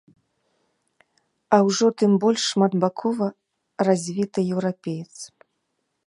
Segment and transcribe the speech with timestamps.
[1.57, 3.27] А ўжо тым больш шматбакова
[3.89, 5.15] развіты еўрапеец!